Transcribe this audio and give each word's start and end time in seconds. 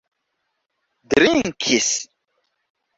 drinkis 1.11 1.89